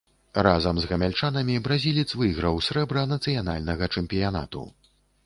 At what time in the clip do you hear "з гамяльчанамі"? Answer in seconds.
0.83-1.57